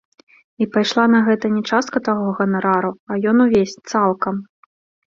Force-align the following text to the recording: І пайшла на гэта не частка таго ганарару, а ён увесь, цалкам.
І 0.63 0.67
пайшла 0.77 1.05
на 1.15 1.19
гэта 1.27 1.45
не 1.59 1.63
частка 1.71 2.03
таго 2.09 2.27
ганарару, 2.41 2.91
а 3.13 3.23
ён 3.35 3.49
увесь, 3.49 3.79
цалкам. 3.95 4.35